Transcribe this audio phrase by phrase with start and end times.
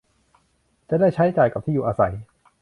[0.89, 2.13] จะได้ใช้จ่ายกับที่อยู่อาศัย